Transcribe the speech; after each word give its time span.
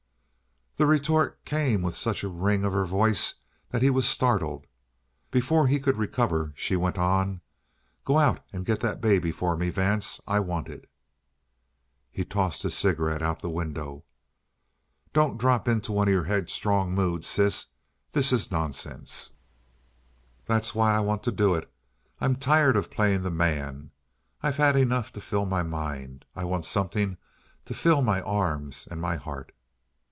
The 0.77 0.87
retort 0.87 1.45
came 1.45 1.83
with 1.83 1.95
such 1.95 2.23
a 2.23 2.27
ring 2.27 2.63
of 2.63 2.73
her 2.73 2.85
voice 2.85 3.35
that 3.69 3.83
he 3.83 3.91
was 3.91 4.09
startled. 4.09 4.65
Before 5.29 5.67
he 5.67 5.79
could 5.79 5.95
recover, 5.97 6.53
she 6.55 6.75
went 6.75 6.97
on: 6.97 7.41
"Go 8.03 8.17
out 8.17 8.43
and 8.51 8.65
get 8.65 8.79
that 8.79 8.99
baby 8.99 9.31
for 9.31 9.55
me, 9.55 9.69
Vance. 9.69 10.19
I 10.25 10.39
want 10.39 10.69
it." 10.69 10.89
He 12.09 12.25
tossed 12.25 12.63
his 12.63 12.75
cigarette 12.75 13.21
out 13.21 13.35
of 13.35 13.41
the 13.43 13.49
window. 13.51 14.05
"Don't 15.13 15.37
drop 15.37 15.67
into 15.67 15.91
one 15.91 16.07
of 16.07 16.13
your 16.13 16.23
headstrong 16.23 16.95
moods, 16.95 17.27
sis. 17.27 17.67
This 18.13 18.33
is 18.33 18.49
nonsense." 18.49 19.29
"That's 20.47 20.73
why 20.73 20.95
I 20.95 20.99
want 20.99 21.21
to 21.25 21.31
do 21.31 21.53
it. 21.53 21.71
I'm 22.19 22.35
tired 22.37 22.75
of 22.75 22.89
playing 22.89 23.21
the 23.21 23.29
man. 23.29 23.91
I've 24.41 24.57
had 24.57 24.75
enough 24.75 25.11
to 25.11 25.21
fill 25.21 25.45
my 25.45 25.61
mind. 25.61 26.25
I 26.35 26.43
want 26.45 26.65
something 26.65 27.17
to 27.65 27.75
fill 27.75 28.01
my 28.01 28.19
arms 28.23 28.87
and 28.89 28.99
my 28.99 29.17
heart." 29.17 29.51